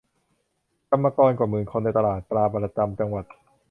[0.91, 3.25] กรรมกรกว่าหมื่นคนในตลาดปลาประจำจังหวัด